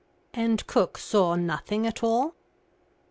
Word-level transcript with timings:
'""And 0.33 0.65
cook 0.65 0.97
saw 0.97 1.35
nothing 1.35 1.85
at 1.85 2.03
all?" 2.03 2.33